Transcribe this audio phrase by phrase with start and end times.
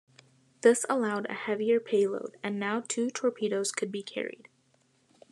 [0.61, 4.47] This allowed a heavier payload, and now two torpedoes could be carried.